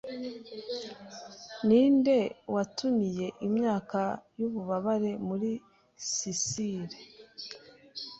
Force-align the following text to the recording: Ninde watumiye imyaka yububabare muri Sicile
Ninde 1.67 2.17
watumiye 2.53 3.27
imyaka 3.47 3.99
yububabare 4.39 5.11
muri 5.27 5.49
Sicile 6.11 6.97